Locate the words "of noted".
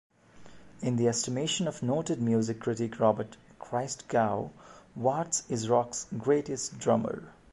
1.67-2.19